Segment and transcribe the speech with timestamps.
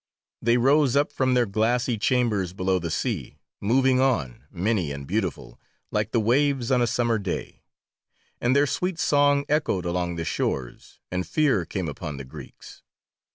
[0.41, 5.59] They rose up from their glassy chambers below the sea, moving on, many and beautiful,
[5.91, 7.61] like the waves on a summer day,
[8.39, 12.81] and their sweet song echoed along the shores, and fear came upon the Greeks.